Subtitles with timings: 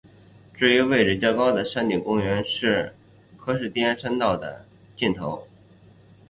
[0.55, 2.93] 至于位置较高的山顶公园是
[3.37, 4.65] 柯士甸山道的
[4.97, 5.45] 尽头。